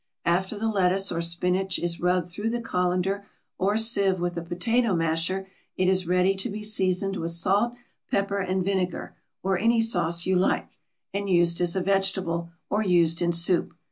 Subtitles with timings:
[0.25, 3.27] After the lettuce or spinach is rubbed through the colander
[3.59, 7.75] or sieve with a potato masher it is ready to be seasoned with salt,
[8.09, 10.69] pepper and vinegar, or any sauce you like,
[11.13, 13.75] and used as a vegetable, or used in soup.